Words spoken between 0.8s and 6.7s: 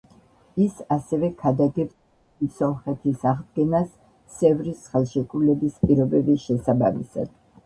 ასევე ქადაგებს დიდი სომხეთის აღდგენას სევრის ხელშეკრულების პირობების